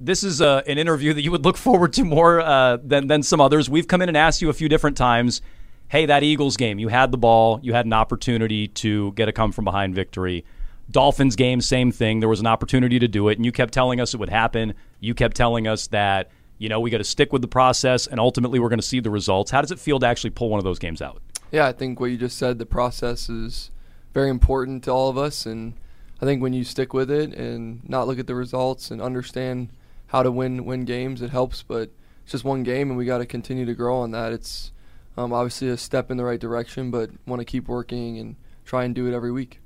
this 0.00 0.22
is 0.22 0.40
uh, 0.40 0.62
an 0.66 0.78
interview 0.78 1.12
that 1.12 1.22
you 1.22 1.30
would 1.30 1.44
look 1.44 1.56
forward 1.68 1.92
to 1.94 2.04
more 2.04 2.40
uh, 2.40 2.78
than 2.82 3.06
than 3.06 3.22
some 3.22 3.40
others. 3.40 3.68
We've 3.68 3.88
come 3.88 4.02
in 4.02 4.08
and 4.08 4.16
asked 4.16 4.42
you 4.42 4.48
a 4.48 4.54
few 4.54 4.68
different 4.68 4.96
times. 4.96 5.40
Hey, 5.88 6.04
that 6.04 6.22
Eagles 6.22 6.58
game, 6.58 6.78
you 6.78 6.88
had 6.88 7.12
the 7.12 7.18
ball, 7.18 7.60
you 7.62 7.72
had 7.72 7.86
an 7.86 7.94
opportunity 7.94 8.68
to 8.68 9.12
get 9.12 9.26
a 9.26 9.32
come 9.32 9.52
from 9.52 9.64
behind 9.64 9.94
victory. 9.94 10.44
Dolphins 10.90 11.34
game, 11.34 11.62
same 11.62 11.92
thing. 11.92 12.20
There 12.20 12.28
was 12.28 12.40
an 12.40 12.46
opportunity 12.46 12.98
to 12.98 13.08
do 13.08 13.28
it, 13.28 13.38
and 13.38 13.44
you 13.46 13.52
kept 13.52 13.72
telling 13.72 13.98
us 13.98 14.12
it 14.12 14.18
would 14.18 14.28
happen. 14.28 14.74
You 15.00 15.14
kept 15.14 15.34
telling 15.36 15.66
us 15.66 15.86
that 15.88 16.30
you 16.58 16.68
know 16.68 16.80
we 16.80 16.90
got 16.90 16.98
to 16.98 17.04
stick 17.04 17.32
with 17.32 17.42
the 17.42 17.48
process, 17.48 18.06
and 18.06 18.20
ultimately 18.20 18.58
we're 18.58 18.68
going 18.68 18.80
to 18.80 18.86
see 18.86 19.00
the 19.00 19.10
results. 19.10 19.50
How 19.50 19.60
does 19.60 19.70
it 19.70 19.78
feel 19.78 19.98
to 20.00 20.06
actually 20.06 20.30
pull 20.30 20.50
one 20.50 20.58
of 20.58 20.64
those 20.64 20.78
games 20.78 21.00
out? 21.00 21.22
Yeah, 21.50 21.66
I 21.66 21.72
think 21.72 22.00
what 22.00 22.10
you 22.10 22.18
just 22.18 22.36
said, 22.36 22.58
the 22.58 22.66
process 22.66 23.30
is 23.30 23.70
very 24.12 24.28
important 24.28 24.84
to 24.84 24.90
all 24.90 25.08
of 25.08 25.16
us, 25.16 25.46
and 25.46 25.74
I 26.20 26.26
think 26.26 26.42
when 26.42 26.52
you 26.52 26.64
stick 26.64 26.92
with 26.92 27.10
it 27.10 27.32
and 27.32 27.88
not 27.88 28.06
look 28.06 28.18
at 28.18 28.26
the 28.26 28.34
results 28.34 28.90
and 28.90 29.00
understand 29.00 29.70
how 30.08 30.22
to 30.22 30.30
win 30.30 30.64
win 30.64 30.84
games, 30.84 31.22
it 31.22 31.30
helps. 31.30 31.62
But 31.62 31.90
it's 32.24 32.32
just 32.32 32.44
one 32.44 32.62
game, 32.62 32.90
and 32.90 32.98
we 32.98 33.04
got 33.06 33.18
to 33.18 33.26
continue 33.26 33.64
to 33.64 33.74
grow 33.74 33.96
on 33.98 34.10
that. 34.10 34.32
It's 34.32 34.72
um, 35.16 35.32
obviously 35.32 35.68
a 35.68 35.76
step 35.76 36.10
in 36.10 36.16
the 36.16 36.24
right 36.24 36.40
direction, 36.40 36.90
but 36.90 37.10
want 37.26 37.40
to 37.40 37.44
keep 37.44 37.68
working 37.68 38.18
and 38.18 38.36
try 38.64 38.84
and 38.84 38.94
do 38.94 39.06
it 39.06 39.14
every 39.14 39.32
week. 39.32 39.60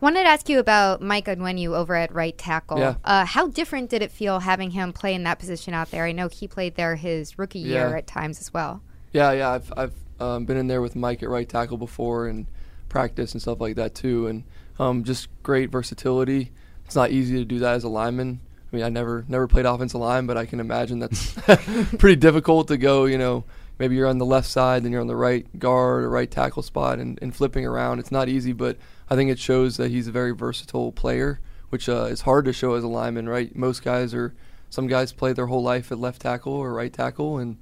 Wanted 0.00 0.22
to 0.22 0.28
ask 0.28 0.48
you 0.48 0.60
about 0.60 1.02
Mike 1.02 1.26
Onwenu 1.26 1.74
over 1.74 1.96
at 1.96 2.14
right 2.14 2.36
tackle. 2.38 2.78
Yeah. 2.78 2.94
Uh, 3.04 3.24
how 3.24 3.48
different 3.48 3.90
did 3.90 4.00
it 4.00 4.12
feel 4.12 4.38
having 4.38 4.70
him 4.70 4.92
play 4.92 5.12
in 5.12 5.24
that 5.24 5.40
position 5.40 5.74
out 5.74 5.90
there? 5.90 6.04
I 6.04 6.12
know 6.12 6.28
he 6.28 6.46
played 6.46 6.76
there 6.76 6.94
his 6.94 7.36
rookie 7.36 7.58
year 7.58 7.88
Yeah. 7.88 7.96
at 7.96 8.06
times 8.06 8.40
as 8.40 8.54
well. 8.54 8.80
Yeah, 9.12 9.32
yeah, 9.32 9.50
I've 9.50 9.72
I've 9.76 9.94
um, 10.20 10.44
been 10.44 10.56
in 10.56 10.68
there 10.68 10.82
with 10.82 10.94
Mike 10.94 11.22
at 11.22 11.28
right 11.28 11.48
tackle 11.48 11.78
before 11.78 12.28
and 12.28 12.46
practice 12.88 13.32
and 13.32 13.42
stuff 13.42 13.60
like 13.60 13.74
that 13.76 13.94
too, 13.94 14.28
and 14.28 14.44
um, 14.78 15.02
just 15.02 15.28
great 15.42 15.70
versatility. 15.70 16.52
It's 16.84 16.94
not 16.94 17.10
easy 17.10 17.36
to 17.38 17.44
do 17.44 17.58
that 17.58 17.74
as 17.74 17.82
a 17.84 17.88
lineman. 17.88 18.40
I 18.70 18.76
mean, 18.76 18.84
I 18.84 18.88
never 18.88 19.24
never 19.28 19.48
played 19.48 19.66
offensive 19.66 20.00
line, 20.00 20.26
but 20.26 20.36
I 20.36 20.46
can 20.46 20.60
imagine 20.60 20.98
that's 20.98 21.32
pretty 21.98 22.16
difficult 22.16 22.68
to 22.68 22.76
go. 22.76 23.06
You 23.06 23.18
know, 23.18 23.44
maybe 23.78 23.96
you're 23.96 24.06
on 24.06 24.18
the 24.18 24.26
left 24.26 24.48
side, 24.48 24.84
then 24.84 24.92
you're 24.92 25.00
on 25.00 25.06
the 25.06 25.16
right 25.16 25.46
guard 25.58 26.04
or 26.04 26.10
right 26.10 26.30
tackle 26.30 26.62
spot, 26.62 26.98
and, 26.98 27.18
and 27.22 27.34
flipping 27.34 27.64
around. 27.64 27.98
It's 27.98 28.12
not 28.12 28.28
easy, 28.28 28.52
but 28.52 28.76
I 29.08 29.16
think 29.16 29.30
it 29.30 29.38
shows 29.38 29.76
that 29.78 29.90
he's 29.90 30.08
a 30.08 30.12
very 30.12 30.32
versatile 30.32 30.92
player, 30.92 31.40
which 31.70 31.88
uh, 31.88 32.04
is 32.04 32.22
hard 32.22 32.44
to 32.44 32.52
show 32.52 32.74
as 32.74 32.84
a 32.84 32.88
lineman. 32.88 33.28
Right? 33.28 33.54
Most 33.56 33.82
guys 33.82 34.14
are. 34.14 34.34
Some 34.70 34.86
guys 34.86 35.14
play 35.14 35.32
their 35.32 35.46
whole 35.46 35.62
life 35.62 35.90
at 35.90 35.98
left 35.98 36.20
tackle 36.20 36.52
or 36.52 36.74
right 36.74 36.92
tackle, 36.92 37.38
and 37.38 37.56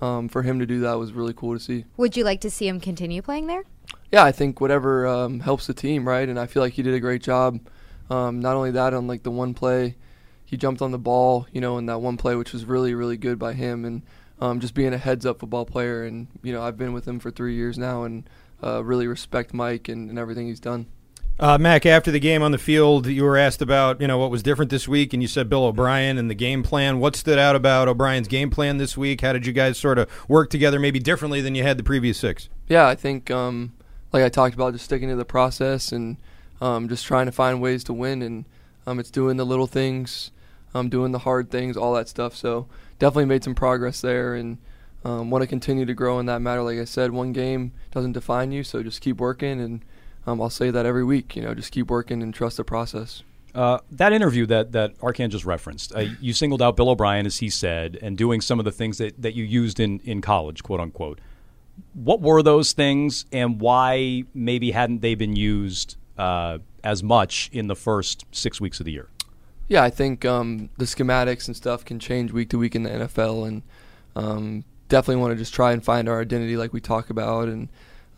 um, 0.00 0.28
for 0.28 0.42
him 0.42 0.58
to 0.58 0.66
do 0.66 0.80
that 0.80 0.94
was 0.98 1.12
really 1.12 1.32
cool 1.32 1.54
to 1.54 1.60
see. 1.60 1.86
Would 1.96 2.16
you 2.16 2.22
like 2.22 2.40
to 2.42 2.50
see 2.50 2.68
him 2.68 2.78
continue 2.78 3.20
playing 3.20 3.48
there? 3.48 3.64
Yeah, 4.10 4.24
I 4.24 4.32
think 4.32 4.60
whatever 4.60 5.06
um, 5.06 5.40
helps 5.40 5.66
the 5.66 5.74
team, 5.74 6.06
right? 6.06 6.28
And 6.28 6.38
I 6.38 6.46
feel 6.46 6.62
like 6.62 6.74
he 6.74 6.82
did 6.82 6.94
a 6.94 7.00
great 7.00 7.22
job. 7.22 7.60
Um, 8.10 8.40
not 8.40 8.56
only 8.56 8.72
that, 8.72 8.94
on 8.94 9.06
like 9.06 9.22
the 9.22 9.30
one 9.30 9.54
play, 9.54 9.96
he 10.52 10.58
jumped 10.58 10.82
on 10.82 10.90
the 10.90 10.98
ball, 10.98 11.46
you 11.50 11.62
know, 11.62 11.78
in 11.78 11.86
that 11.86 12.02
one 12.02 12.18
play, 12.18 12.36
which 12.36 12.52
was 12.52 12.66
really, 12.66 12.92
really 12.92 13.16
good 13.16 13.38
by 13.38 13.54
him, 13.54 13.86
and 13.86 14.02
um, 14.38 14.60
just 14.60 14.74
being 14.74 14.92
a 14.92 14.98
heads-up 14.98 15.40
football 15.40 15.64
player. 15.64 16.04
And 16.04 16.26
you 16.42 16.52
know, 16.52 16.62
I've 16.62 16.76
been 16.76 16.92
with 16.92 17.08
him 17.08 17.18
for 17.20 17.30
three 17.30 17.54
years 17.54 17.78
now, 17.78 18.02
and 18.02 18.28
uh, 18.62 18.84
really 18.84 19.06
respect 19.06 19.54
Mike 19.54 19.88
and, 19.88 20.10
and 20.10 20.18
everything 20.18 20.48
he's 20.48 20.60
done. 20.60 20.88
Uh, 21.40 21.56
Mac, 21.56 21.86
after 21.86 22.10
the 22.10 22.20
game 22.20 22.42
on 22.42 22.52
the 22.52 22.58
field, 22.58 23.06
you 23.06 23.24
were 23.24 23.38
asked 23.38 23.62
about 23.62 23.98
you 24.02 24.06
know 24.06 24.18
what 24.18 24.30
was 24.30 24.42
different 24.42 24.70
this 24.70 24.86
week, 24.86 25.14
and 25.14 25.22
you 25.22 25.26
said 25.26 25.48
Bill 25.48 25.64
O'Brien 25.64 26.18
and 26.18 26.28
the 26.28 26.34
game 26.34 26.62
plan. 26.62 26.98
What 26.98 27.16
stood 27.16 27.38
out 27.38 27.56
about 27.56 27.88
O'Brien's 27.88 28.28
game 28.28 28.50
plan 28.50 28.76
this 28.76 28.94
week? 28.94 29.22
How 29.22 29.32
did 29.32 29.46
you 29.46 29.54
guys 29.54 29.78
sort 29.78 29.98
of 29.98 30.06
work 30.28 30.50
together, 30.50 30.78
maybe 30.78 30.98
differently 30.98 31.40
than 31.40 31.54
you 31.54 31.62
had 31.62 31.78
the 31.78 31.82
previous 31.82 32.18
six? 32.18 32.50
Yeah, 32.68 32.86
I 32.86 32.94
think 32.94 33.30
um, 33.30 33.72
like 34.12 34.22
I 34.22 34.28
talked 34.28 34.54
about, 34.54 34.74
just 34.74 34.84
sticking 34.84 35.08
to 35.08 35.16
the 35.16 35.24
process 35.24 35.92
and 35.92 36.18
um, 36.60 36.90
just 36.90 37.06
trying 37.06 37.24
to 37.24 37.32
find 37.32 37.62
ways 37.62 37.84
to 37.84 37.94
win, 37.94 38.20
and 38.20 38.44
um, 38.86 38.98
it's 39.00 39.10
doing 39.10 39.38
the 39.38 39.46
little 39.46 39.66
things, 39.66 40.30
um, 40.74 40.88
doing 40.88 41.12
the 41.12 41.20
hard 41.20 41.50
things, 41.50 41.76
all 41.76 41.94
that 41.94 42.08
stuff. 42.08 42.34
So 42.36 42.68
definitely 42.98 43.26
made 43.26 43.44
some 43.44 43.54
progress 43.54 44.00
there, 44.00 44.34
and 44.34 44.58
um, 45.04 45.30
want 45.30 45.42
to 45.42 45.46
continue 45.46 45.84
to 45.84 45.94
grow 45.94 46.18
in 46.18 46.26
that 46.26 46.40
matter. 46.40 46.62
Like 46.62 46.78
I 46.78 46.84
said, 46.84 47.10
one 47.10 47.32
game 47.32 47.72
doesn't 47.90 48.12
define 48.12 48.52
you, 48.52 48.62
so 48.62 48.82
just 48.82 49.00
keep 49.00 49.18
working, 49.18 49.60
and 49.60 49.84
um, 50.26 50.40
I'll 50.40 50.50
say 50.50 50.70
that 50.70 50.86
every 50.86 51.04
week. 51.04 51.36
You 51.36 51.42
know, 51.42 51.54
just 51.54 51.72
keep 51.72 51.90
working 51.90 52.22
and 52.22 52.32
trust 52.32 52.56
the 52.56 52.64
process. 52.64 53.22
Uh, 53.54 53.78
that 53.90 54.12
interview 54.12 54.46
that 54.46 54.72
that 54.72 54.98
Arcand 55.00 55.30
just 55.30 55.44
referenced, 55.44 55.94
uh, 55.94 56.06
you 56.20 56.32
singled 56.32 56.62
out 56.62 56.74
Bill 56.76 56.88
O'Brien, 56.88 57.26
as 57.26 57.38
he 57.38 57.50
said, 57.50 57.98
and 58.00 58.16
doing 58.16 58.40
some 58.40 58.58
of 58.58 58.64
the 58.64 58.72
things 58.72 58.96
that, 58.98 59.20
that 59.20 59.34
you 59.34 59.44
used 59.44 59.78
in, 59.78 60.00
in 60.04 60.22
college, 60.22 60.62
quote 60.62 60.80
unquote. 60.80 61.20
What 61.92 62.22
were 62.22 62.42
those 62.42 62.72
things, 62.72 63.26
and 63.30 63.60
why 63.60 64.24
maybe 64.32 64.70
hadn't 64.70 65.00
they 65.02 65.14
been 65.14 65.36
used 65.36 65.96
uh, 66.16 66.58
as 66.82 67.02
much 67.02 67.50
in 67.52 67.66
the 67.66 67.76
first 67.76 68.24
six 68.30 68.58
weeks 68.58 68.80
of 68.80 68.86
the 68.86 68.92
year? 68.92 69.08
Yeah, 69.72 69.82
I 69.82 69.88
think 69.88 70.26
um, 70.26 70.68
the 70.76 70.84
schematics 70.84 71.46
and 71.46 71.56
stuff 71.56 71.82
can 71.82 71.98
change 71.98 72.30
week 72.30 72.50
to 72.50 72.58
week 72.58 72.76
in 72.76 72.82
the 72.82 72.90
NFL, 72.90 73.48
and 73.48 73.62
um, 74.14 74.64
definitely 74.90 75.22
want 75.22 75.32
to 75.32 75.38
just 75.38 75.54
try 75.54 75.72
and 75.72 75.82
find 75.82 76.10
our 76.10 76.20
identity, 76.20 76.58
like 76.58 76.74
we 76.74 76.80
talk 76.82 77.08
about, 77.08 77.48
and 77.48 77.70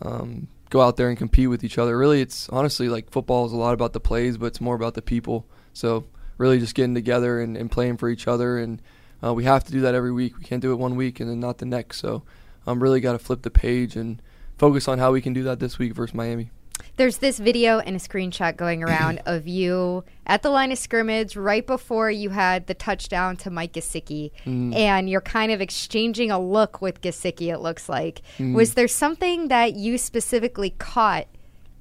um, 0.03 0.49
go 0.71 0.81
out 0.81 0.97
there 0.97 1.09
and 1.09 1.17
compete 1.17 1.49
with 1.49 1.63
each 1.63 1.79
other. 1.79 1.97
Really, 1.97 2.21
it's 2.21 2.49
honestly 2.49 2.89
like 2.89 3.09
football 3.09 3.47
is 3.47 3.53
a 3.53 3.57
lot 3.57 3.73
about 3.73 3.93
the 3.93 4.01
plays, 4.01 4.37
but 4.37 4.47
it's 4.47 4.61
more 4.61 4.75
about 4.75 4.95
the 4.95 5.01
people. 5.01 5.47
So 5.73 6.07
really, 6.39 6.59
just 6.59 6.75
getting 6.75 6.93
together 6.93 7.41
and, 7.41 7.57
and 7.57 7.71
playing 7.71 7.99
for 7.99 8.09
each 8.09 8.27
other, 8.27 8.59
and 8.59 8.83
uh, 9.23 9.33
we 9.33 9.45
have 9.45 9.63
to 9.63 9.71
do 9.71 9.81
that 9.83 9.95
every 9.95 10.11
week. 10.11 10.37
We 10.37 10.43
can't 10.43 10.61
do 10.61 10.73
it 10.73 10.81
one 10.81 10.97
week 10.97 11.21
and 11.21 11.31
then 11.31 11.39
not 11.39 11.59
the 11.59 11.67
next. 11.67 11.99
So 11.99 12.25
I'm 12.67 12.83
really 12.83 13.01
got 13.01 13.13
to 13.13 13.21
flip 13.21 13.43
the 13.43 13.51
page 13.53 13.95
and 13.95 14.21
focus 14.59 14.89
on 14.89 14.99
how 14.99 15.13
we 15.13 15.23
can 15.23 15.33
do 15.33 15.45
that 15.45 15.61
this 15.61 15.79
week 15.79 15.95
versus 15.95 16.17
Miami. 16.17 16.51
There's 16.97 17.19
this 17.19 17.39
video 17.39 17.81
and 17.81 17.97
a 17.97 17.99
screenshot 17.99 18.57
going 18.57 18.83
around 18.85 19.21
of 19.27 19.47
you 19.49 20.05
at 20.27 20.43
the 20.43 20.51
line 20.51 20.73
of 20.73 20.79
scrimmage 20.79 21.37
right 21.37 21.67
before 21.67 22.11
you 22.11 22.31
had 22.31 22.67
the 22.67 22.75
touchdown 22.75 23.37
to 23.39 23.51
Mike 23.51 23.73
Gesicki, 23.73 24.31
mm. 24.45 24.75
and 24.75 25.11
you're 25.11 25.21
kind 25.21 25.51
of 25.53 25.61
exchanging 25.61 26.31
a 26.31 26.39
look 26.39 26.81
with 26.81 27.01
Gesicki. 27.01 27.53
It 27.53 27.59
looks 27.59 27.89
like. 27.89 28.23
Mm. 28.39 28.55
Was 28.55 28.75
there 28.75 28.89
something 28.89 29.49
that 29.49 29.75
you 29.75 29.99
specifically 29.99 30.71
caught 30.71 31.27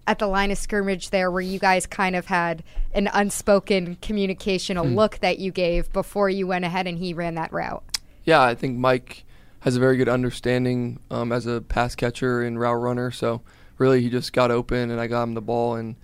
at 0.05 0.19
the 0.19 0.27
line 0.27 0.51
of 0.51 0.57
scrimmage 0.57 1.11
there, 1.11 1.31
where 1.31 1.41
you 1.41 1.59
guys 1.59 1.85
kind 1.85 2.15
of 2.15 2.25
had 2.25 2.63
an 2.93 3.09
unspoken 3.13 3.97
communication, 4.01 4.77
a 4.77 4.83
mm. 4.83 4.95
look 4.95 5.19
that 5.19 5.39
you 5.39 5.51
gave 5.51 5.91
before 5.93 6.29
you 6.29 6.47
went 6.47 6.65
ahead 6.65 6.87
and 6.87 6.97
he 6.97 7.13
ran 7.13 7.35
that 7.35 7.53
route? 7.53 7.83
Yeah, 8.25 8.41
I 8.41 8.55
think 8.55 8.77
Mike 8.77 9.23
has 9.61 9.77
a 9.77 9.79
very 9.79 9.95
good 9.95 10.09
understanding 10.09 10.99
um, 11.09 11.31
as 11.31 11.45
a 11.45 11.61
pass 11.61 11.95
catcher 11.95 12.41
and 12.41 12.59
route 12.59 12.81
runner. 12.81 13.11
So 13.11 13.41
really, 13.77 14.01
he 14.01 14.09
just 14.09 14.33
got 14.33 14.51
open 14.51 14.91
and 14.91 14.99
I 14.99 15.07
got 15.07 15.23
him 15.23 15.33
the 15.33 15.41
ball, 15.41 15.75
and 15.75 15.95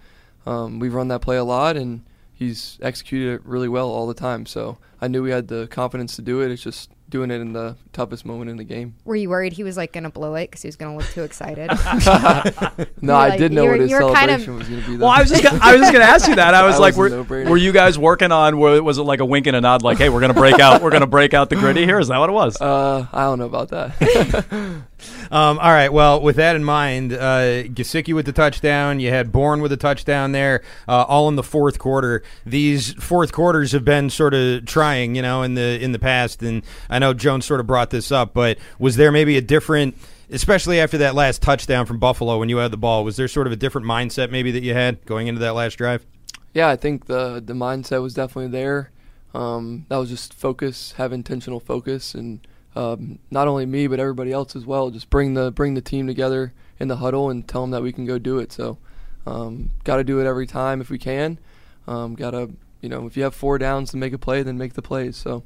um, 0.46 0.80
we've 0.80 0.94
run 0.94 1.08
that 1.10 1.22
play 1.22 1.38
a 1.38 1.44
lot, 1.44 1.76
and 1.78 2.04
he's 2.34 2.78
executed 2.82 3.34
it 3.36 3.46
really 3.46 3.68
well 3.70 3.90
all 3.90 4.08
the 4.08 4.14
time. 4.14 4.46
So 4.46 4.78
I 5.02 5.08
knew 5.08 5.22
we 5.24 5.32
had 5.32 5.48
the 5.48 5.68
confidence 5.68 6.16
to 6.18 6.22
do 6.22 6.42
it. 6.42 6.52
It's 6.52 6.62
just 6.64 6.90
doing 7.10 7.32
it 7.32 7.42
in 7.42 7.54
the 7.54 7.76
toughest 7.92 8.24
moment 8.24 8.52
in 8.52 8.58
the 8.58 8.64
game. 8.64 8.94
Were 9.04 9.16
you 9.16 9.30
worried 9.30 9.54
he 9.54 9.64
was 9.64 9.76
like 9.78 9.92
going 9.94 10.04
to 10.04 10.12
blow 10.12 10.36
it 10.36 10.46
because 10.52 10.62
he 10.62 10.68
was 10.68 10.76
going 10.76 10.92
to 10.92 10.98
look 11.04 11.12
too 11.12 11.24
excited? 11.24 11.70
No, 13.02 13.14
You're 13.14 13.22
I 13.22 13.30
like- 13.30 13.40
did 13.40 13.52
know 13.54 13.66
what 13.66 13.80
his 13.80 13.90
you're 13.90 14.02
kind 14.14 14.30
celebration 14.30 14.52
of- 14.54 14.60
was 14.60 14.70
going 14.70 14.84
to 14.84 14.90
be. 14.90 14.98
Well, 14.98 15.10
I 15.10 15.22
was 15.22 15.30
just 15.30 15.42
gonna, 15.44 15.60
I 15.62 15.72
was 15.74 15.82
just 15.82 15.92
going 15.94 16.06
to 16.06 16.10
ask 16.12 16.28
you 16.28 16.36
that. 16.36 16.54
I 16.54 16.64
was 16.66 16.76
That 16.80 16.82
like, 16.82 16.96
was 16.96 17.12
were, 17.12 17.18
no-brainer. 17.18 17.50
were 17.50 17.58
you 17.58 17.72
guys 17.72 17.98
working 17.98 18.32
on? 18.32 18.60
Were, 18.60 18.82
was 18.84 18.98
it 19.00 19.04
like 19.04 19.20
a 19.22 19.26
wink 19.26 19.48
and 19.48 19.56
a 19.56 19.62
nod? 19.62 19.82
Like, 19.82 19.98
hey, 19.98 20.10
we're 20.10 20.20
going 20.20 20.34
to 20.34 20.40
break 20.40 20.60
out. 20.60 20.82
We're 20.82 20.92
going 20.92 21.02
to 21.02 21.08
break 21.08 21.34
out 21.34 21.50
the 21.50 21.56
Griddy 21.56 21.86
here. 21.86 22.00
Is 22.00 22.10
that 22.10 22.18
what 22.20 22.30
it 22.30 22.34
was? 22.34 22.62
uh, 22.62 23.08
I 23.12 23.24
don't 23.24 23.40
know 23.40 23.46
about 23.46 23.70
that. 23.70 24.84
Um, 25.32 25.60
all 25.60 25.72
right. 25.72 25.92
Well, 25.92 26.22
with 26.22 26.38
that 26.38 26.56
in 26.56 26.64
mind, 26.64 27.14
uh, 27.14 27.64
Gesicki 27.64 28.14
with 28.14 28.26
the 28.26 28.32
touchdown. 28.32 29.00
You 29.00 29.10
had 29.10 29.32
Bourne 29.32 29.62
with 29.62 29.72
a 29.72 29.78
touchdown 29.78 30.32
there, 30.32 30.62
uh, 30.88 31.04
all 31.04 31.28
in 31.30 31.36
the 31.36 31.44
fourth 31.44 31.80
quarter. 31.80 32.24
These 32.46 32.94
fourth 32.94 33.32
quarters 33.32 33.72
have 33.72 33.86
been 33.86 34.10
sort 34.10 34.34
of 34.34 34.66
trying, 34.66 35.16
you 35.16 35.22
know, 35.22 35.44
in 35.44 35.54
the 35.54 35.82
in 35.82 35.92
the 35.92 36.00
past. 36.00 36.42
And 36.44 36.64
I 36.90 37.00
know 37.00 37.14
Jones 37.14 37.46
sort 37.46 37.60
of 37.60 37.68
brought 37.68 37.90
this 37.90 38.12
up, 38.12 38.34
but 38.34 38.58
was 38.80 38.96
there 38.96 39.12
maybe 39.12 39.38
a 39.38 39.42
different, 39.42 39.96
especially 40.32 40.80
after 40.80 40.98
that 41.00 41.16
last 41.16 41.42
touchdown 41.42 41.86
from 41.86 42.00
Buffalo 42.00 42.40
when 42.40 42.50
you 42.50 42.58
had 42.58 42.72
the 42.72 42.78
ball? 42.78 43.04
Was 43.04 43.18
there 43.18 43.28
sort 43.28 43.48
of 43.48 43.54
a 43.54 43.58
different 43.58 43.88
mindset 43.88 44.32
maybe 44.32 44.52
that 44.52 44.64
you 44.64 44.74
had 44.74 45.06
going 45.06 45.28
into 45.28 45.40
that 45.42 45.54
last 45.54 45.76
drive? 45.76 46.06
Yeah, 46.54 46.70
I 46.70 46.76
think 46.76 47.06
the 47.06 47.42
the 47.46 47.54
mindset 47.54 48.02
was 48.02 48.14
definitely 48.14 48.52
there. 48.52 48.92
Um, 49.34 49.86
that 49.90 49.98
was 49.98 50.10
just 50.10 50.34
focus, 50.34 50.94
have 50.94 51.14
intentional 51.14 51.60
focus, 51.60 52.16
and 52.16 52.40
um, 52.76 53.20
not 53.32 53.48
only 53.48 53.66
me 53.66 53.88
but 53.88 54.00
everybody 54.00 54.32
else 54.32 54.56
as 54.56 54.66
well. 54.66 54.90
Just 54.90 55.10
bring 55.10 55.34
the 55.34 55.52
bring 55.52 55.74
the 55.74 55.82
team 55.82 56.08
together 56.08 56.54
in 56.80 56.88
the 56.88 56.98
huddle 56.98 57.30
and 57.30 57.48
tell 57.48 57.62
them 57.62 57.72
that 57.72 57.82
we 57.82 57.92
can 57.92 58.06
go 58.06 58.18
do 58.20 58.40
it. 58.40 58.52
So, 58.52 58.78
um, 59.26 59.72
got 59.84 59.98
to 59.98 60.04
do 60.04 60.20
it 60.20 60.28
every 60.28 60.48
time 60.48 60.82
if 60.82 60.90
we 60.90 60.98
can. 60.98 61.40
Um, 61.88 62.16
got 62.16 62.32
to 62.32 62.52
you 62.82 62.90
know 62.90 63.06
if 63.06 63.18
you 63.18 63.24
have 63.24 63.36
four 63.36 63.58
downs 63.58 63.92
to 63.92 63.98
make 63.98 64.14
a 64.14 64.18
play, 64.18 64.44
then 64.44 64.58
make 64.58 64.74
the 64.74 64.82
plays. 64.82 65.18
So. 65.18 65.44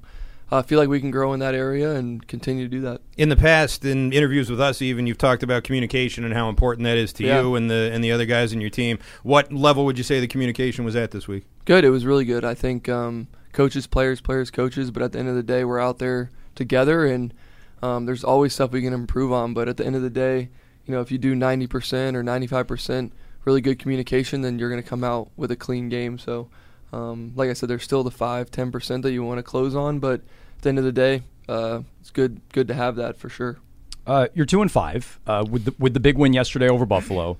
I 0.51 0.61
feel 0.61 0.77
like 0.77 0.89
we 0.89 0.99
can 0.99 1.09
grow 1.09 1.33
in 1.33 1.39
that 1.39 1.55
area 1.55 1.95
and 1.95 2.27
continue 2.27 2.65
to 2.65 2.69
do 2.69 2.81
that. 2.81 3.01
In 3.17 3.29
the 3.29 3.35
past, 3.35 3.85
in 3.85 4.13
interviews 4.13 4.51
with 4.51 4.61
us, 4.61 4.83
even 4.83 5.07
you've 5.07 5.17
talked 5.17 5.41
about 5.41 5.63
communication 5.63 6.23
and 6.25 6.31
how 6.31 6.47
important 6.47 6.83
that 6.83 6.95
is 6.95 7.11
to 7.13 7.23
Yeah. 7.23 7.41
you 7.41 7.55
and 7.55 7.71
the 7.71 7.89
and 7.91 8.03
the 8.03 8.11
other 8.11 8.25
guys 8.25 8.53
in 8.53 8.61
your 8.61 8.69
team. 8.69 8.99
What 9.23 9.51
level 9.51 9.83
would 9.85 9.97
you 9.97 10.03
say 10.03 10.19
the 10.19 10.27
communication 10.27 10.85
was 10.85 10.95
at 10.95 11.09
this 11.09 11.27
week? 11.27 11.45
Good. 11.65 11.83
It 11.83 11.89
was 11.89 12.05
really 12.05 12.25
good. 12.25 12.45
I 12.45 12.53
think 12.53 12.87
um, 12.87 13.27
coaches, 13.51 13.87
players, 13.87 14.21
players, 14.21 14.51
coaches. 14.51 14.91
But 14.91 15.01
at 15.01 15.13
the 15.13 15.17
end 15.19 15.29
of 15.29 15.35
the 15.35 15.41
day, 15.43 15.63
we're 15.65 15.79
out 15.79 15.97
there 15.97 16.29
together, 16.55 17.05
and 17.05 17.33
um, 17.81 18.05
there's 18.05 18.23
always 18.23 18.53
stuff 18.53 18.71
we 18.71 18.81
can 18.81 18.94
improve 18.94 19.31
on. 19.31 19.53
But 19.53 19.67
at 19.67 19.77
the 19.77 19.85
end 19.85 19.95
of 19.95 20.01
the 20.01 20.09
day, 20.09 20.50
you 20.85 20.94
know, 20.94 21.01
if 21.01 21.11
you 21.11 21.17
do 21.17 21.35
90% 21.35 22.15
or 22.15 22.23
95% 22.23 23.11
really 23.45 23.61
good 23.61 23.79
communication, 23.79 24.41
then 24.41 24.57
you're 24.57 24.69
going 24.69 24.81
to 24.81 24.88
come 24.88 25.03
out 25.03 25.29
with 25.35 25.51
a 25.51 25.55
clean 25.55 25.89
game. 25.89 26.17
So 26.17 26.50
Um, 26.94 27.33
like 27.35 27.50
I 27.50 27.53
said, 27.53 27.69
there's 27.69 27.83
still 27.83 28.03
the 28.03 28.11
five, 28.11 28.51
ten 28.51 28.71
percent 28.71 29.01
that 29.03 29.11
you 29.13 29.23
want 29.23 29.39
to 29.39 29.44
close 29.44 29.75
on, 29.75 30.00
but 30.00 30.21
at 30.57 30.61
the 30.61 30.69
end 30.69 30.77
of 30.77 30.85
the 30.85 30.91
day, 30.91 31.23
uh, 31.50 31.81
it's 32.00 32.11
good 32.11 32.39
good 32.51 32.67
to 32.67 32.73
have 32.75 32.95
that 32.97 33.17
for 33.17 33.29
sure. 33.29 33.57
Uh, 34.06 34.27
you're 34.35 34.45
two 34.45 34.61
and 34.61 34.71
five 34.71 35.19
uh, 35.25 35.44
with 35.49 35.65
the, 35.65 35.73
with 35.79 35.94
the 35.95 35.99
big 35.99 36.17
win 36.17 36.33
yesterday 36.33 36.69
over 36.69 36.85
Buffalo. 36.85 37.38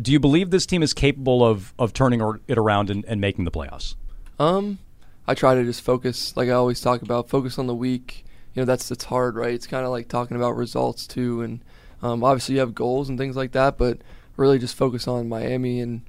Do 0.00 0.10
you 0.10 0.18
believe 0.18 0.50
this 0.50 0.64
team 0.64 0.82
is 0.82 0.94
capable 0.94 1.44
of 1.44 1.74
of 1.78 1.92
turning 1.92 2.22
it 2.48 2.56
around 2.56 2.88
and, 2.88 3.04
and 3.04 3.20
making 3.20 3.44
the 3.44 3.50
playoffs? 3.50 3.94
Um, 4.38 4.78
I 5.26 5.34
try 5.34 5.54
to 5.54 5.64
just 5.64 5.82
focus, 5.82 6.34
like 6.36 6.48
I 6.48 6.52
always 6.52 6.80
talk 6.80 7.02
about, 7.02 7.28
focus 7.28 7.58
on 7.58 7.66
the 7.66 7.74
week. 7.74 8.24
You 8.58 8.62
know, 8.62 8.66
that's 8.66 8.90
it's 8.90 9.04
hard, 9.04 9.36
right? 9.36 9.54
It's 9.54 9.68
kind 9.68 9.84
of 9.84 9.92
like 9.92 10.08
talking 10.08 10.36
about 10.36 10.56
results 10.56 11.06
too, 11.06 11.42
and 11.42 11.62
um, 12.02 12.24
obviously 12.24 12.56
you 12.56 12.60
have 12.60 12.74
goals 12.74 13.08
and 13.08 13.16
things 13.16 13.36
like 13.36 13.52
that, 13.52 13.78
but 13.78 13.98
really 14.36 14.58
just 14.58 14.74
focus 14.74 15.06
on 15.06 15.28
Miami 15.28 15.78
and 15.78 16.02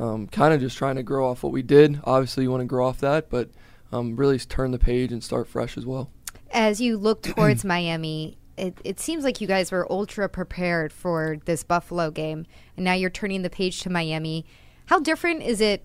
um, 0.00 0.26
kind 0.26 0.52
of 0.52 0.60
just 0.60 0.76
trying 0.76 0.96
to 0.96 1.04
grow 1.04 1.30
off 1.30 1.44
what 1.44 1.52
we 1.52 1.62
did. 1.62 2.00
Obviously, 2.02 2.42
you 2.42 2.50
want 2.50 2.60
to 2.62 2.66
grow 2.66 2.88
off 2.88 2.98
that, 2.98 3.30
but 3.30 3.50
um, 3.92 4.16
really 4.16 4.36
turn 4.40 4.72
the 4.72 4.80
page 4.80 5.12
and 5.12 5.22
start 5.22 5.46
fresh 5.46 5.78
as 5.78 5.86
well. 5.86 6.10
As 6.50 6.80
you 6.80 6.98
look 6.98 7.22
towards 7.22 7.64
Miami, 7.64 8.36
it, 8.56 8.76
it 8.82 8.98
seems 8.98 9.22
like 9.22 9.40
you 9.40 9.46
guys 9.46 9.70
were 9.70 9.86
ultra 9.88 10.28
prepared 10.28 10.92
for 10.92 11.36
this 11.44 11.62
Buffalo 11.62 12.10
game, 12.10 12.46
and 12.76 12.82
now 12.82 12.94
you're 12.94 13.10
turning 13.10 13.42
the 13.42 13.50
page 13.50 13.80
to 13.82 13.90
Miami. 13.90 14.44
How 14.86 14.98
different 14.98 15.44
is 15.44 15.60
it 15.60 15.84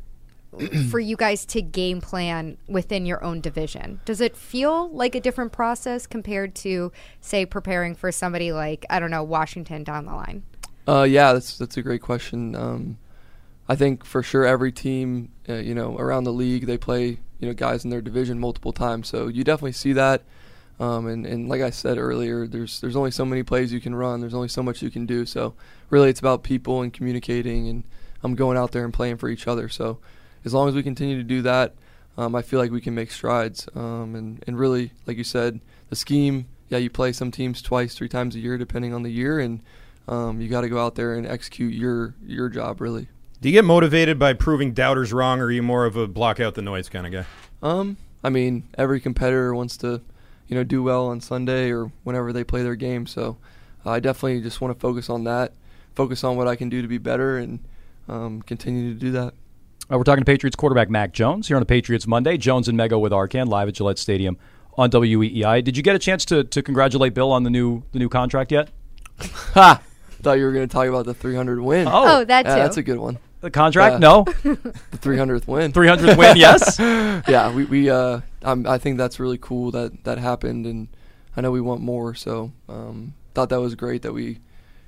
for 0.92 1.00
you 1.00 1.16
guys 1.16 1.46
to 1.48 1.62
game 1.62 2.02
plan 2.02 2.58
within 2.68 3.06
your 3.06 3.24
own 3.24 3.42
division? 3.42 4.00
Does 4.06 4.22
it 4.22 4.36
feel 4.36 4.90
like 4.90 5.16
a 5.16 5.20
different 5.20 5.52
process 5.52 6.08
compared 6.08 6.56
to, 6.56 6.92
say, 7.22 7.46
preparing 7.46 7.96
for 7.96 8.12
somebody 8.12 8.52
like 8.52 8.86
I 8.90 9.00
don't 9.00 9.12
know 9.12 9.24
Washington 9.24 9.84
down 9.84 10.06
the 10.06 10.14
line? 10.14 10.44
Uh, 10.88 11.04
yeah, 11.04 11.34
that's 11.34 11.58
that's 11.58 11.78
a 11.78 11.82
great 11.82 12.02
question. 12.02 12.56
Um, 12.56 12.98
I 13.68 13.76
think 13.76 14.06
for 14.06 14.24
sure 14.24 14.46
every 14.46 14.72
team, 14.72 15.30
uh, 15.50 15.56
you 15.56 15.76
know, 15.76 15.98
around 15.98 16.24
the 16.24 16.34
league, 16.34 16.66
they 16.66 16.78
play 16.78 17.20
you 17.40 17.48
know 17.48 17.54
guys 17.54 17.84
in 17.84 17.90
their 17.90 18.02
division 18.02 18.40
multiple 18.40 18.74
times, 18.74 19.08
so 19.08 19.28
you 19.28 19.44
definitely 19.44 19.74
see 19.74 19.94
that. 19.94 20.24
Um, 20.80 21.08
and, 21.08 21.26
and 21.26 21.50
like 21.50 21.62
I 21.62 21.72
said 21.72 21.98
earlier, 21.98 22.48
there's 22.48 22.80
there's 22.82 22.96
only 22.96 23.12
so 23.12 23.26
many 23.26 23.44
plays 23.44 23.74
you 23.74 23.82
can 23.82 23.96
run. 23.96 24.22
There's 24.22 24.34
only 24.34 24.48
so 24.48 24.62
much 24.62 24.82
you 24.82 24.92
can 24.92 25.06
do. 25.06 25.26
So 25.26 25.56
really, 25.90 26.10
it's 26.10 26.20
about 26.20 26.44
people 26.44 26.82
and 26.82 26.94
communicating 26.94 27.68
and 27.68 27.84
I'm 28.24 28.32
um, 28.32 28.36
going 28.36 28.58
out 28.58 28.72
there 28.72 28.84
and 28.84 28.94
playing 28.94 29.18
for 29.18 29.30
each 29.30 29.48
other. 29.48 29.70
So 29.70 30.00
as 30.46 30.54
long 30.54 30.68
as 30.68 30.76
we 30.76 30.84
continue 30.84 31.18
to 31.18 31.24
do 31.24 31.42
that, 31.44 31.76
um, 32.18 32.36
I 32.36 32.42
feel 32.42 32.60
like 32.60 32.72
we 32.72 32.82
can 32.82 32.96
make 32.96 33.12
strides. 33.12 33.68
Um, 33.76 34.16
and 34.16 34.44
and 34.48 34.58
really, 34.58 34.92
like 35.06 35.18
you 35.18 35.24
said, 35.24 35.60
the 35.90 35.96
scheme. 35.96 36.48
Yeah, 36.70 36.80
you 36.80 36.90
play 36.90 37.14
some 37.14 37.32
teams 37.32 37.62
twice, 37.62 37.96
three 37.96 38.10
times 38.10 38.36
a 38.36 38.40
year, 38.40 38.58
depending 38.58 38.94
on 38.94 39.04
the 39.04 39.10
year, 39.10 39.40
and 39.40 39.62
um, 40.10 40.42
you 40.42 40.50
got 40.50 40.62
to 40.62 40.70
go 40.70 40.84
out 40.84 40.96
there 40.96 41.14
and 41.14 41.26
execute 41.26 41.74
your 41.74 42.14
your 42.26 42.50
job. 42.50 42.82
Really. 42.82 43.08
Do 43.40 43.50
you 43.50 43.54
get 43.54 43.66
motivated 43.66 44.18
by 44.18 44.34
proving 44.34 44.74
doubters 44.74 45.14
wrong, 45.14 45.40
or 45.40 45.46
are 45.46 45.52
you 45.52 45.62
more 45.62 45.86
of 45.86 45.96
a 45.96 46.08
block 46.08 46.40
out 46.40 46.56
the 46.56 46.62
noise 46.62 46.90
kind 46.90 47.06
of 47.06 47.14
guy? 47.14 47.26
Um, 47.62 47.98
I 48.24 48.30
mean, 48.30 48.68
every 48.78 49.00
competitor 49.00 49.54
wants 49.54 49.78
to 49.78 50.02
you 50.48 50.56
know, 50.56 50.64
do 50.64 50.82
well 50.82 51.08
on 51.08 51.22
Sunday 51.22 51.72
or 51.72 51.92
whenever 52.04 52.32
they 52.32 52.44
play 52.44 52.64
their 52.64 52.76
game. 52.76 53.06
So 53.06 53.38
uh, 53.86 53.92
I 53.92 54.00
definitely 54.00 54.42
just 54.42 54.62
want 54.62 54.74
to 54.74 54.80
focus 54.80 55.10
on 55.10 55.26
that, 55.26 55.54
focus 55.96 56.24
on 56.24 56.38
what 56.38 56.48
I 56.48 56.56
can 56.56 56.70
do 56.70 56.82
to 56.82 56.88
be 56.88 56.98
better, 56.98 57.38
and 57.38 57.60
um, 58.08 58.42
continue 58.42 58.94
to 58.94 59.00
do 59.00 59.12
that. 59.12 59.34
Uh, 59.90 59.98
we're 59.98 60.04
talking 60.04 60.22
to 60.22 60.26
Patriots 60.30 60.56
quarterback 60.56 60.90
Mac 60.90 61.14
Jones 61.14 61.48
here 61.48 61.56
on 61.56 61.62
the 61.62 61.66
Patriots 61.66 62.06
Monday. 62.06 62.36
Jones 62.36 62.68
and 62.68 62.78
Mego 62.78 63.00
with 63.00 63.14
Arcand 63.14 63.48
live 63.48 63.70
at 63.70 63.76
Gillette 63.76 63.98
Stadium 63.98 64.38
on 64.78 64.90
WEEI. 64.92 65.64
Did 65.64 65.78
you 65.78 65.84
get 65.84 65.96
a 65.96 66.00
chance 66.00 66.26
to, 66.26 66.44
to 66.44 66.62
congratulate 66.62 67.14
Bill 67.14 67.32
on 67.32 67.44
the 67.44 67.50
new 67.50 67.84
the 67.94 68.00
new 68.00 68.10
contract 68.10 68.52
yet? 68.52 68.70
Ha! 69.54 69.82
Thought 70.22 70.40
you 70.40 70.46
were 70.46 70.52
going 70.52 70.68
to 70.68 70.72
talk 70.72 70.88
about 70.88 71.06
the 71.06 71.14
300 71.14 71.62
win. 71.62 71.88
Oh, 71.88 72.20
oh 72.20 72.26
that 72.26 72.44
too. 72.44 72.50
Yeah, 72.50 72.56
that's 72.56 72.76
a 72.76 72.84
good 72.84 72.98
one. 72.98 73.18
The 73.40 73.50
contract? 73.50 73.94
Yeah. 73.94 74.00
No. 74.00 74.24
the 74.44 74.98
300th 74.98 75.48
win. 75.48 75.72
300th 75.72 76.18
win, 76.18 76.36
yes. 76.36 76.78
yeah, 77.30 77.54
we 77.56 77.64
we 77.66 77.90
uh, 77.90 78.20
I'm, 78.42 78.68
I 78.68 78.78
think 78.80 78.98
that's 78.98 79.22
really 79.22 79.38
cool 79.38 79.72
that 79.72 80.04
that 80.04 80.18
happened, 80.18 80.66
and 80.66 80.90
I 81.38 81.42
know 81.42 81.52
we 81.52 81.62
want 81.62 81.80
more. 81.80 82.14
So 82.14 82.52
um, 82.68 83.14
thought 83.34 83.50
that 83.50 83.62
was 83.62 83.76
great 83.76 84.02
that 84.02 84.12
we, 84.12 84.40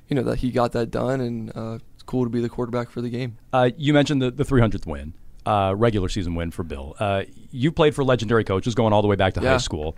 you 0.09 0.15
know, 0.17 0.23
that 0.23 0.39
he 0.39 0.51
got 0.51 0.73
that 0.73 0.91
done, 0.91 1.21
and 1.21 1.55
uh, 1.55 1.75
it's 1.75 1.85
cool 2.09 2.23
to 2.23 2.29
be 2.29 2.41
the 2.41 2.49
quarterback 2.49 2.89
for 2.89 3.01
the 3.01 3.09
game. 3.09 3.37
Uh, 3.53 3.69
you 3.77 3.93
mentioned 3.93 4.21
the 4.21 4.31
the 4.31 4.43
300th 4.43 4.87
win, 4.87 5.13
uh, 5.45 5.73
regular 5.77 6.09
season 6.09 6.33
win 6.33 6.49
for 6.49 6.63
Bill. 6.63 6.95
Uh, 6.99 7.23
you 7.51 7.71
played 7.71 7.93
for 7.93 8.03
legendary 8.03 8.43
coaches 8.43 8.73
going 8.73 8.93
all 8.93 9.01
the 9.01 9.07
way 9.07 9.15
back 9.15 9.35
to 9.35 9.41
yeah. 9.41 9.51
high 9.51 9.57
school. 9.57 9.95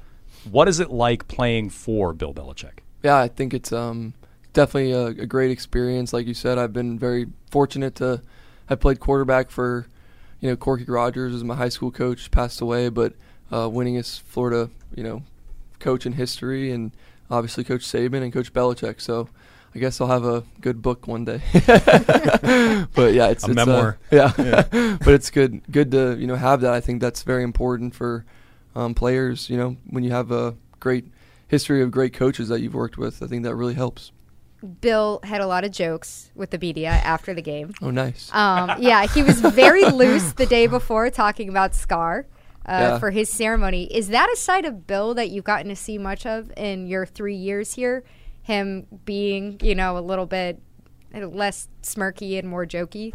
What 0.49 0.67
is 0.67 0.79
it 0.79 0.91
like 0.91 1.27
playing 1.27 1.69
for 1.69 2.13
Bill 2.13 2.33
Belichick? 2.33 2.79
Yeah, 3.01 3.17
I 3.17 3.29
think 3.29 3.53
it's 3.53 3.71
um, 3.71 4.13
definitely 4.53 4.91
a, 4.91 5.05
a 5.07 5.25
great 5.25 5.51
experience. 5.51 6.11
Like 6.11 6.27
you 6.27 6.33
said, 6.33 6.57
I've 6.57 6.73
been 6.73 6.99
very 6.99 7.27
fortunate 7.49 7.95
to 7.95 8.21
I 8.69 8.75
played 8.75 8.99
quarterback 8.99 9.49
for, 9.49 9.87
you 10.39 10.49
know, 10.49 10.55
Corky 10.55 10.85
Rogers 10.85 11.33
was 11.33 11.43
my 11.43 11.55
high 11.55 11.69
school 11.69 11.91
coach, 11.91 12.31
passed 12.31 12.61
away, 12.61 12.89
but 12.89 13.13
uh, 13.51 13.67
winningest 13.67 14.21
Florida, 14.21 14.69
you 14.95 15.03
know, 15.03 15.23
coach 15.79 16.05
in 16.05 16.13
history, 16.13 16.71
and 16.71 16.91
obviously 17.29 17.63
Coach 17.63 17.81
Saban 17.81 18.21
and 18.21 18.31
Coach 18.31 18.53
Belichick. 18.53 19.01
So 19.01 19.27
I 19.73 19.79
guess 19.79 20.01
I'll 20.01 20.07
have 20.07 20.25
a 20.25 20.43
good 20.59 20.81
book 20.81 21.07
one 21.07 21.25
day. 21.25 21.41
but 22.93 23.13
yeah, 23.13 23.29
it's 23.29 23.45
a 23.45 23.51
it's, 23.51 23.55
memoir. 23.55 23.97
Uh, 24.11 24.15
yeah, 24.15 24.33
yeah. 24.37 24.97
but 24.99 25.13
it's 25.13 25.29
good 25.29 25.61
good 25.71 25.91
to 25.91 26.17
you 26.19 26.27
know 26.27 26.35
have 26.35 26.61
that. 26.61 26.73
I 26.73 26.81
think 26.81 27.01
that's 27.01 27.23
very 27.23 27.43
important 27.43 27.95
for 27.95 28.25
um, 28.75 28.93
players. 28.93 29.49
You 29.49 29.57
know, 29.57 29.77
when 29.89 30.03
you 30.03 30.11
have 30.11 30.31
a 30.31 30.55
great 30.79 31.05
history 31.47 31.81
of 31.81 31.91
great 31.91 32.13
coaches 32.13 32.49
that 32.49 32.61
you've 32.61 32.73
worked 32.73 32.97
with, 32.97 33.23
I 33.23 33.27
think 33.27 33.43
that 33.43 33.55
really 33.55 33.73
helps. 33.73 34.11
Bill 34.79 35.19
had 35.23 35.41
a 35.41 35.47
lot 35.47 35.63
of 35.63 35.71
jokes 35.71 36.29
with 36.35 36.51
the 36.51 36.59
media 36.59 36.89
after 36.89 37.33
the 37.33 37.41
game. 37.41 37.73
Oh, 37.81 37.89
nice. 37.89 38.29
Um, 38.31 38.75
yeah, 38.77 39.07
he 39.07 39.23
was 39.23 39.41
very 39.41 39.85
loose 39.85 40.33
the 40.33 40.45
day 40.45 40.67
before 40.67 41.09
talking 41.09 41.49
about 41.49 41.73
Scar 41.73 42.27
uh, 42.67 42.71
yeah. 42.71 42.99
for 42.99 43.09
his 43.09 43.27
ceremony. 43.27 43.85
Is 43.85 44.09
that 44.09 44.31
a 44.31 44.37
side 44.37 44.65
of 44.65 44.85
Bill 44.85 45.15
that 45.15 45.31
you've 45.31 45.45
gotten 45.45 45.69
to 45.69 45.75
see 45.75 45.97
much 45.97 46.27
of 46.27 46.51
in 46.55 46.85
your 46.85 47.07
three 47.07 47.35
years 47.35 47.73
here? 47.73 48.03
Him 48.43 48.87
being, 49.05 49.59
you 49.61 49.75
know, 49.75 49.97
a 49.97 50.01
little 50.01 50.25
bit 50.25 50.61
less 51.13 51.67
smirky 51.83 52.39
and 52.39 52.47
more 52.47 52.65
jokey, 52.65 53.13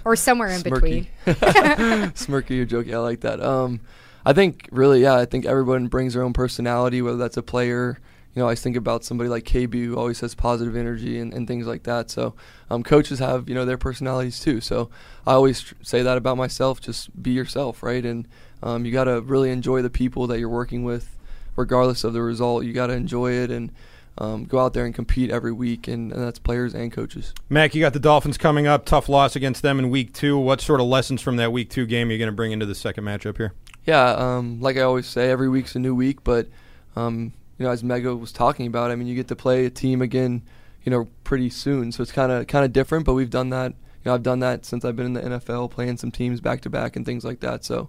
or 0.04 0.16
somewhere 0.16 0.48
in 0.48 0.62
between. 0.62 1.06
smirky 1.26 2.60
or 2.60 2.66
jokey, 2.66 2.94
I 2.94 2.98
like 2.98 3.20
that. 3.20 3.40
Um, 3.40 3.80
I 4.24 4.32
think 4.32 4.68
really, 4.72 5.02
yeah, 5.02 5.16
I 5.16 5.26
think 5.26 5.44
everyone 5.44 5.88
brings 5.88 6.14
their 6.14 6.22
own 6.22 6.32
personality, 6.32 7.02
whether 7.02 7.18
that's 7.18 7.36
a 7.36 7.42
player 7.42 7.98
you 8.34 8.42
know, 8.42 8.48
I 8.48 8.56
think 8.56 8.76
about 8.76 9.04
somebody 9.04 9.30
like 9.30 9.44
KB 9.44 9.74
who 9.84 9.96
always 9.96 10.20
has 10.20 10.34
positive 10.34 10.74
energy 10.74 11.20
and, 11.20 11.32
and 11.32 11.46
things 11.46 11.66
like 11.68 11.84
that. 11.84 12.10
So 12.10 12.34
um, 12.68 12.82
coaches 12.82 13.20
have, 13.20 13.48
you 13.48 13.54
know, 13.54 13.64
their 13.64 13.78
personalities 13.78 14.40
too. 14.40 14.60
So 14.60 14.90
I 15.24 15.34
always 15.34 15.60
tr- 15.60 15.74
say 15.82 16.02
that 16.02 16.18
about 16.18 16.36
myself, 16.36 16.80
just 16.80 17.22
be 17.22 17.30
yourself, 17.30 17.82
right? 17.82 18.04
And 18.04 18.26
um, 18.62 18.84
you 18.84 18.92
got 18.92 19.04
to 19.04 19.20
really 19.20 19.50
enjoy 19.50 19.82
the 19.82 19.90
people 19.90 20.26
that 20.26 20.40
you're 20.40 20.48
working 20.48 20.82
with, 20.82 21.16
regardless 21.54 22.02
of 22.02 22.12
the 22.12 22.22
result. 22.22 22.64
You 22.64 22.72
got 22.72 22.88
to 22.88 22.94
enjoy 22.94 23.32
it 23.32 23.52
and 23.52 23.70
um, 24.18 24.44
go 24.44 24.60
out 24.60 24.74
there 24.74 24.84
and 24.84 24.94
compete 24.94 25.30
every 25.30 25.52
week, 25.52 25.88
and, 25.88 26.12
and, 26.12 26.22
that's 26.22 26.38
players 26.38 26.74
and 26.74 26.92
coaches. 26.92 27.34
Mac, 27.48 27.74
you 27.74 27.80
got 27.80 27.92
the 27.92 27.98
Dolphins 27.98 28.38
coming 28.38 28.66
up. 28.66 28.84
Tough 28.84 29.08
loss 29.08 29.34
against 29.34 29.62
them 29.62 29.78
in 29.78 29.90
week 29.90 30.12
two. 30.12 30.38
What 30.38 30.60
sort 30.60 30.80
of 30.80 30.86
lessons 30.86 31.20
from 31.20 31.36
that 31.36 31.52
week 31.52 31.70
two 31.70 31.84
game 31.84 32.08
are 32.08 32.12
you 32.12 32.18
going 32.18 32.28
to 32.30 32.32
bring 32.32 32.52
into 32.52 32.66
the 32.66 32.74
second 32.74 33.04
matchup 33.04 33.36
here? 33.38 33.54
Yeah, 33.84 34.10
um, 34.12 34.60
like 34.60 34.76
I 34.76 34.82
always 34.82 35.06
say, 35.06 35.30
every 35.30 35.48
week's 35.48 35.74
a 35.74 35.78
new 35.78 35.94
week, 35.94 36.22
but 36.22 36.48
um, 36.96 37.32
you 37.58 37.64
know, 37.64 37.70
as 37.70 37.82
Mego 37.82 38.18
was 38.18 38.32
talking 38.32 38.66
about, 38.66 38.90
I 38.90 38.96
mean, 38.96 39.08
you 39.08 39.14
get 39.14 39.28
to 39.28 39.36
play 39.36 39.66
a 39.66 39.70
team 39.70 40.00
again, 40.00 40.42
you 40.84 40.90
know, 40.90 41.08
pretty 41.24 41.50
soon. 41.50 41.92
So 41.92 42.02
it's 42.02 42.12
kind 42.12 42.30
of 42.30 42.46
kind 42.46 42.64
of 42.64 42.72
different, 42.72 43.04
but 43.04 43.14
we've 43.14 43.30
done 43.30 43.50
that. 43.50 43.72
You 43.72 44.10
know, 44.10 44.14
I've 44.14 44.22
done 44.22 44.40
that 44.40 44.64
since 44.64 44.84
I've 44.84 44.96
been 44.96 45.06
in 45.06 45.12
the 45.14 45.38
NFL, 45.38 45.70
playing 45.70 45.96
some 45.96 46.10
teams 46.10 46.40
back 46.40 46.60
to 46.62 46.70
back 46.70 46.94
and 46.94 47.04
things 47.06 47.24
like 47.24 47.40
that. 47.40 47.64
So 47.64 47.88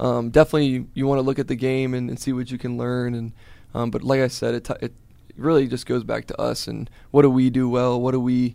um, 0.00 0.30
definitely, 0.30 0.66
you, 0.66 0.88
you 0.94 1.06
want 1.06 1.18
to 1.18 1.22
look 1.22 1.38
at 1.38 1.48
the 1.48 1.54
game 1.54 1.94
and, 1.94 2.10
and, 2.10 2.18
see 2.18 2.32
what 2.32 2.50
you 2.50 2.58
can 2.58 2.76
learn. 2.76 3.14
And 3.14 3.32
um, 3.74 3.90
but 3.90 4.02
like 4.02 4.20
I 4.20 4.28
said, 4.28 4.54
it, 4.54 4.64
t- 4.64 4.74
it 4.80 4.92
really 5.36 5.66
just 5.66 5.86
goes 5.86 6.04
back 6.04 6.26
to 6.26 6.40
us 6.40 6.66
and 6.66 6.88
what 7.10 7.22
do 7.22 7.30
we 7.30 7.50
do 7.50 7.68
well? 7.68 8.00
What 8.00 8.12
do 8.12 8.20
we 8.20 8.54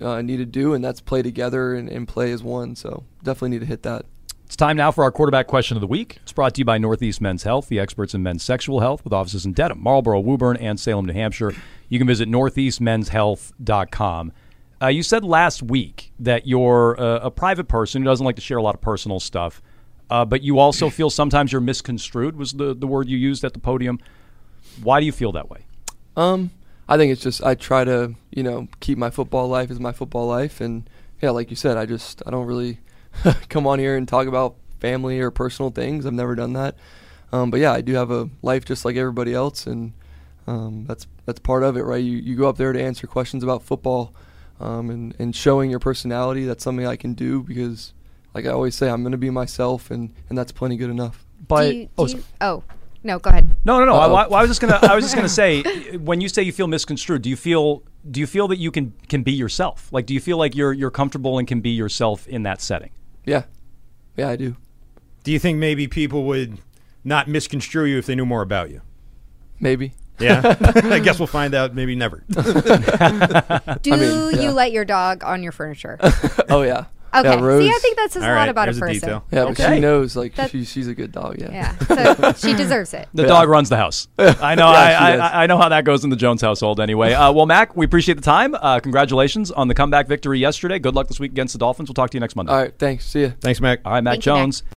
uh, 0.00 0.22
need 0.22 0.38
to 0.38 0.46
do? 0.46 0.74
And 0.74 0.84
that's 0.84 1.00
play 1.00 1.22
together 1.22 1.74
and, 1.74 1.88
and 1.88 2.06
play 2.06 2.32
as 2.32 2.42
one. 2.42 2.76
So 2.76 3.04
definitely 3.22 3.50
need 3.50 3.60
to 3.60 3.66
hit 3.66 3.82
that. 3.84 4.04
It's 4.48 4.56
time 4.56 4.76
now 4.78 4.90
for 4.90 5.04
our 5.04 5.12
quarterback 5.12 5.46
question 5.46 5.76
of 5.76 5.82
the 5.82 5.86
week. 5.86 6.16
It's 6.22 6.32
brought 6.32 6.54
to 6.54 6.60
you 6.60 6.64
by 6.64 6.78
Northeast 6.78 7.20
Men's 7.20 7.42
Health, 7.42 7.68
the 7.68 7.78
experts 7.78 8.14
in 8.14 8.22
men's 8.22 8.42
sexual 8.42 8.80
health, 8.80 9.04
with 9.04 9.12
offices 9.12 9.44
in 9.44 9.52
Dedham, 9.52 9.82
Marlboro, 9.82 10.20
Woburn, 10.20 10.56
and 10.56 10.80
Salem, 10.80 11.04
New 11.04 11.12
Hampshire. 11.12 11.52
You 11.90 11.98
can 11.98 12.08
visit 12.08 12.30
northeastmenshealth.com. 12.30 14.32
Uh, 14.80 14.86
you 14.86 15.02
said 15.02 15.22
last 15.22 15.62
week 15.62 16.12
that 16.18 16.46
you're 16.46 16.98
uh, 16.98 17.18
a 17.18 17.30
private 17.30 17.68
person 17.68 18.00
who 18.00 18.06
doesn't 18.06 18.24
like 18.24 18.36
to 18.36 18.42
share 18.42 18.56
a 18.56 18.62
lot 18.62 18.74
of 18.74 18.80
personal 18.80 19.20
stuff, 19.20 19.60
uh, 20.08 20.24
but 20.24 20.42
you 20.42 20.58
also 20.58 20.88
feel 20.88 21.10
sometimes 21.10 21.52
you're 21.52 21.60
misconstrued, 21.60 22.34
was 22.34 22.54
the, 22.54 22.74
the 22.74 22.86
word 22.86 23.06
you 23.06 23.18
used 23.18 23.44
at 23.44 23.52
the 23.52 23.58
podium. 23.58 23.98
Why 24.82 25.00
do 25.00 25.04
you 25.04 25.12
feel 25.12 25.32
that 25.32 25.50
way? 25.50 25.66
Um, 26.18 26.50
I 26.88 26.96
think 26.96 27.12
it's 27.12 27.22
just 27.22 27.42
I 27.44 27.54
try 27.54 27.84
to, 27.84 28.14
you 28.30 28.42
know, 28.42 28.66
keep 28.80 28.98
my 28.98 29.08
football 29.08 29.46
life 29.48 29.70
as 29.70 29.78
my 29.78 29.92
football 29.92 30.26
life. 30.26 30.60
And 30.60 30.90
yeah, 31.22 31.30
like 31.30 31.48
you 31.50 31.56
said, 31.56 31.76
I 31.76 31.86
just, 31.86 32.22
I 32.26 32.30
don't 32.30 32.46
really 32.46 32.80
come 33.48 33.66
on 33.66 33.78
here 33.78 33.96
and 33.96 34.08
talk 34.08 34.26
about 34.26 34.56
family 34.80 35.20
or 35.20 35.30
personal 35.30 35.70
things. 35.70 36.06
I've 36.06 36.12
never 36.12 36.34
done 36.34 36.54
that. 36.54 36.74
Um, 37.32 37.50
but 37.50 37.60
yeah, 37.60 37.72
I 37.72 37.82
do 37.82 37.94
have 37.94 38.10
a 38.10 38.28
life 38.42 38.64
just 38.64 38.84
like 38.84 38.96
everybody 38.96 39.34
else, 39.34 39.66
and 39.66 39.92
um, 40.46 40.86
that's 40.86 41.06
that's 41.26 41.38
part 41.38 41.62
of 41.62 41.76
it, 41.76 41.82
right? 41.82 42.02
You 42.02 42.16
you 42.16 42.36
go 42.36 42.48
up 42.48 42.56
there 42.56 42.72
to 42.72 42.82
answer 42.82 43.06
questions 43.06 43.42
about 43.42 43.62
football, 43.62 44.14
um, 44.60 44.88
and 44.88 45.14
and 45.18 45.36
showing 45.36 45.70
your 45.70 45.78
personality. 45.78 46.46
That's 46.46 46.64
something 46.64 46.86
I 46.86 46.96
can 46.96 47.12
do 47.12 47.42
because 47.42 47.92
like 48.32 48.46
I 48.46 48.48
always 48.48 48.74
say, 48.74 48.88
I'm 48.88 49.02
going 49.02 49.12
to 49.12 49.18
be 49.18 49.28
myself, 49.28 49.90
and 49.90 50.14
and 50.30 50.38
that's 50.38 50.52
plenty 50.52 50.78
good 50.78 50.88
enough. 50.88 51.26
But 51.46 51.70
do 51.70 51.76
you, 51.76 51.84
do 51.84 51.90
oh, 51.98 52.06
you- 52.06 52.24
oh, 52.40 52.62
no, 53.02 53.18
go 53.18 53.30
ahead. 53.30 53.48
No, 53.64 53.78
no, 53.78 53.84
no. 53.86 53.94
I, 53.94 54.06
Uh-oh. 54.06 54.14
I- 54.14 54.38
I 54.38 54.40
was 54.42 54.50
just 54.50 54.60
gonna. 54.60 54.78
I 54.82 54.94
was 54.94 55.04
just 55.04 55.14
gonna 55.14 55.28
say, 55.42 55.62
when 55.96 56.20
you 56.20 56.28
say 56.28 56.42
you 56.42 56.52
feel 56.52 56.66
misconstrued, 56.66 57.22
do 57.22 57.30
you 57.30 57.36
feel 57.36 57.82
do 58.10 58.20
you 58.20 58.26
feel 58.26 58.48
that 58.48 58.58
you 58.58 58.70
can 58.70 58.92
can 59.08 59.22
be 59.22 59.32
yourself? 59.32 59.88
Like, 59.92 60.06
do 60.06 60.14
you 60.14 60.20
feel 60.20 60.36
like 60.38 60.54
you're 60.54 60.72
you're 60.72 60.90
comfortable 60.90 61.38
and 61.38 61.46
can 61.46 61.60
be 61.60 61.70
yourself 61.70 62.26
in 62.28 62.42
that 62.44 62.60
setting? 62.60 62.90
Yeah, 63.24 63.44
yeah, 64.16 64.28
I 64.28 64.36
do. 64.36 64.56
Do 65.24 65.32
you 65.32 65.38
think 65.38 65.58
maybe 65.58 65.86
people 65.88 66.24
would 66.24 66.58
not 67.04 67.28
misconstrue 67.28 67.84
you 67.84 67.98
if 67.98 68.06
they 68.06 68.14
knew 68.14 68.26
more 68.26 68.42
about 68.42 68.70
you? 68.70 68.80
Maybe. 69.60 69.92
Yeah, 70.18 70.56
I 70.60 70.98
guess 70.98 71.18
we'll 71.20 71.26
find 71.28 71.54
out. 71.54 71.74
Maybe 71.74 71.94
never. 71.94 72.24
Do 72.28 73.90
mean, 73.96 74.40
you 74.42 74.50
let 74.50 74.72
your 74.72 74.84
dog 74.84 75.22
on 75.22 75.42
your 75.42 75.52
furniture? 75.52 75.98
Oh 76.48 76.62
yeah. 76.62 76.86
Okay. 77.14 77.28
Yeah, 77.28 77.40
Rose, 77.40 77.62
See, 77.64 77.70
I 77.70 77.78
think 77.80 77.96
that 77.96 78.12
says 78.12 78.22
All 78.22 78.28
a 78.28 78.32
lot 78.32 78.36
right, 78.36 78.48
about 78.48 78.68
a 78.68 78.72
there's 78.72 78.76
a 78.76 78.80
person. 78.80 78.94
detail. 78.94 79.24
Yeah, 79.30 79.44
but 79.44 79.50
Okay. 79.60 79.74
she 79.76 79.80
knows 79.80 80.14
like 80.16 80.34
That- 80.34 80.50
she, 80.50 80.64
she's 80.64 80.88
a 80.88 80.94
good 80.94 81.10
dog. 81.12 81.36
Yeah. 81.40 81.74
Yeah. 81.88 82.34
So 82.34 82.48
she 82.48 82.54
deserves 82.54 82.92
it. 82.94 83.08
The 83.14 83.22
Yeah. 83.22 83.28
dog 83.28 83.48
runs 83.48 83.68
the 83.68 83.76
house. 83.76 84.08
I 84.18 84.54
know. 84.54 84.70
Yeah, 84.70 84.78
I, 84.78 84.88
she 84.90 84.94
I, 84.96 85.10
does. 85.16 85.20
I, 85.20 85.42
I 85.42 85.46
know 85.46 85.58
how 85.58 85.68
that 85.70 85.84
goes 85.84 86.04
in 86.04 86.10
the 86.10 86.16
Jones 86.16 86.42
household. 86.42 86.80
Anyway, 86.80 87.12
uh, 87.14 87.32
well, 87.32 87.46
Mac, 87.46 87.76
we 87.76 87.84
appreciate 87.86 88.14
the 88.16 88.20
time. 88.22 88.54
Uh, 88.54 88.80
congratulations 88.80 89.50
on 89.50 89.68
the 89.68 89.74
comeback 89.74 90.06
victory 90.06 90.38
yesterday. 90.38 90.78
Good 90.78 90.94
luck 90.94 91.08
this 91.08 91.18
week 91.18 91.32
against 91.32 91.54
the 91.54 91.58
Dolphins. 91.58 91.88
We'll 91.88 91.94
talk 91.94 92.10
to 92.10 92.16
you 92.16 92.20
next 92.20 92.36
Monday. 92.36 92.52
All 92.52 92.58
right. 92.60 92.72
Thanks. 92.78 93.06
See 93.06 93.22
ya. 93.22 93.30
Thanks, 93.40 93.60
Mac. 93.60 93.80
All 93.84 93.92
right, 93.92 94.04
Mac 94.04 94.14
Thank 94.14 94.26
you, 94.26 94.32
Mac. 94.32 94.40
Jones. 94.40 94.62